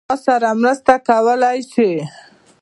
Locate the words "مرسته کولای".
0.61-1.59